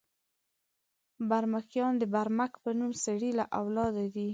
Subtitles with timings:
[1.29, 4.27] برمکیان د برمک په نوم سړي له اولاده دي.